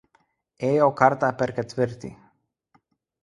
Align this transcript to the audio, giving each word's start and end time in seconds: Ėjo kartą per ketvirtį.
Ėjo 0.69 0.87
kartą 1.01 1.29
per 1.41 1.53
ketvirtį. 1.59 2.11